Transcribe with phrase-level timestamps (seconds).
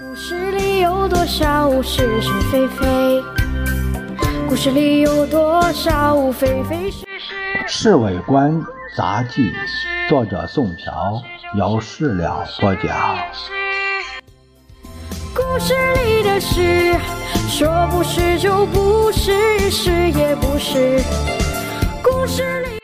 [0.00, 3.22] 故事里有多少是是非非？
[4.48, 7.34] 故事里有多少非非是是？
[7.68, 8.58] 《侍卫官
[8.96, 9.50] 杂记》，
[10.08, 11.22] 作者宋朴，
[11.58, 13.18] 由事了播讲。
[15.34, 15.74] 故事
[16.06, 16.94] 里的事，
[17.50, 21.02] 说不是就不是，是也不是。
[22.02, 22.80] 故事里的事。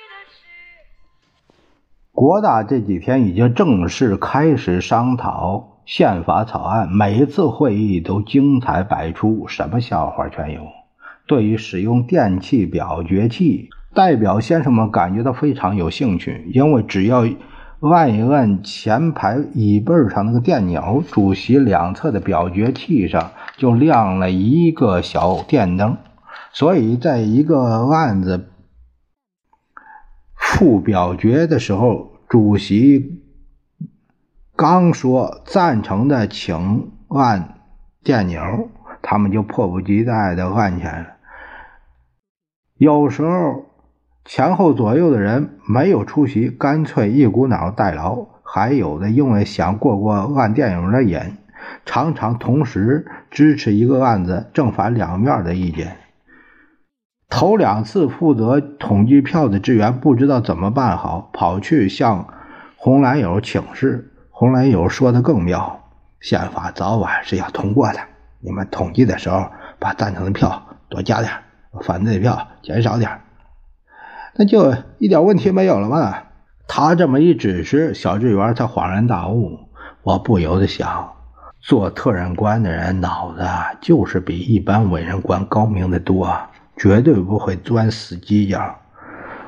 [2.13, 10.61] 国大这几天已经正式开始商讨宪法草案，每次会议都精彩百出，什么笑话全有。
[11.27, 17.27] 对于使用电器表决器，代表先生们感觉到非常有兴趣，因为只要
[17.81, 25.97] 按一按前排椅背上那个电钮，主席两侧的表决器上就亮了一个小电灯，
[26.53, 28.51] 所以在一个案子
[30.35, 33.23] 复表决的时候，主席
[34.59, 37.61] 刚说赞成的，请按
[38.03, 38.69] 电钮，
[39.01, 41.07] 他们就迫不及待的按起来了。
[42.77, 43.67] 有时候
[44.25, 51.21] 前后左右的人没有出席，干脆一股脑代劳；还有的因为想过过按电影的瘾，
[51.87, 55.99] 常常同时支持一个案子正反两面的意见。
[57.29, 62.27] 头两次负责统计票的职员不知道怎么办好，跑去向
[62.77, 64.15] 红蓝友请示。
[64.39, 65.81] 红蓝友说的更妙：
[66.21, 67.99] 宪法早晚是要通过的，
[68.39, 69.51] 你们统计的时候
[69.81, 71.33] 把赞成的票多加点，
[71.81, 73.21] 反对票减少点，
[74.37, 76.27] 那就一点问题没有了吧。
[76.69, 79.59] 他这么一指示，小职员才恍然大悟。
[80.05, 81.15] 我不由得想，
[81.61, 83.45] 做特任官的人脑子
[83.81, 86.33] 就是比一般委任官高明的多。
[86.77, 88.77] 绝对不会钻死犄角。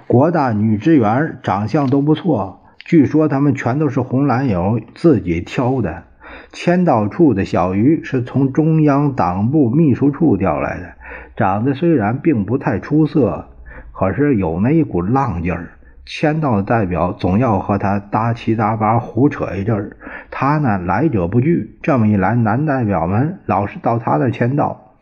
[0.08, 6.04] 国大女职员长相都不错，据说他们全都是红蓝友自己挑的。
[6.52, 10.92] 签到处的小鱼是从中央党部秘书处调来的，
[11.36, 13.48] 长得虽然并不太出色，
[13.92, 15.70] 可是有那一股浪劲儿。
[16.04, 19.96] 签到的代表总要和他搭七搭八胡扯一阵儿，
[20.30, 21.78] 他呢来者不拒。
[21.82, 24.96] 这么一来，男代表们老是到他那签到。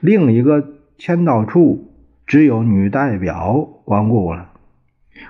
[0.00, 0.64] 另一个。
[1.00, 1.92] 签到处
[2.26, 4.48] 只有女代表光顾了。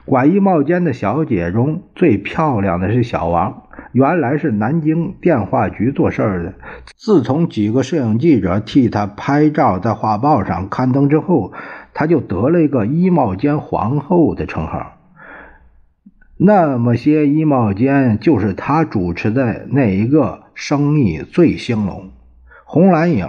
[0.04, 3.62] 管衣帽间的小姐中最漂亮的是小王，
[3.92, 6.54] 原来是南京电话局做事儿的。
[6.96, 11.52] 自从几个摄影记者替他拍照，在画报上刊登之后，
[11.94, 14.96] 他就得了一个“衣帽间皇后”的称号。
[16.36, 22.10] 那么些衣帽间，就是他主持的那一个生意最兴隆。
[22.64, 23.28] 红蓝友。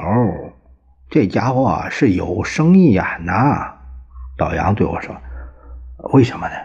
[1.11, 3.71] 这家伙是有生意眼呐，
[4.37, 5.15] 老杨对我说
[6.13, 6.55] ：“为什么呢？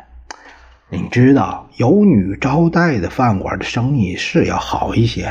[0.89, 5.29] 你知道有女招待的饭馆的生意是要好一些，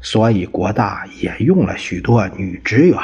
[0.00, 2.98] 所以国大也用了许多女职员。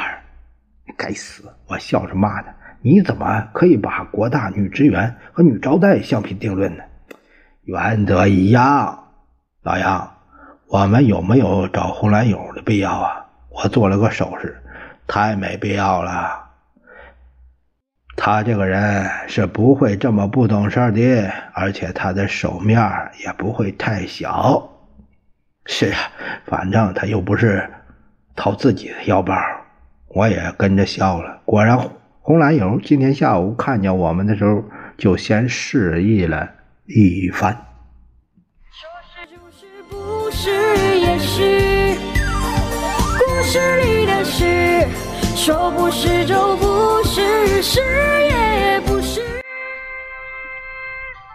[0.97, 1.45] 该死！
[1.67, 6.83] 我笑着骂他：你怎么可以把国大女职员和女招待相提并论呢？
[7.63, 9.05] 原则一样。
[9.63, 10.13] 老杨，
[10.69, 13.27] 我们有没有找红蓝友的必要啊？
[13.49, 14.61] 我做了个手势。”
[15.07, 16.44] 太没必要了，
[18.27, 22.81] 他这个人是不会这么不懂事的，而且他的手面
[23.23, 24.67] 也不会太小。
[25.67, 25.99] 是啊，
[26.47, 27.69] 反正他又不是
[28.35, 29.37] 掏自己的腰包，
[30.09, 31.39] 我也跟着笑了。
[31.45, 31.79] 果然，
[32.23, 34.65] 红蓝友今天下午看见我们的时候，
[34.97, 36.49] 就先示意了
[36.87, 37.55] 一番。
[38.71, 40.49] 说是就是不是
[40.99, 41.99] 也是，
[43.19, 45.04] 故事里的事。
[45.45, 48.54] 说不是就不是，誓言。